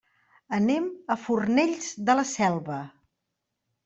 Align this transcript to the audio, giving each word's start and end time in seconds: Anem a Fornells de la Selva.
Anem 0.57 0.85
a 1.15 1.17
Fornells 1.25 1.89
de 2.07 2.15
la 2.21 2.23
Selva. 2.31 2.79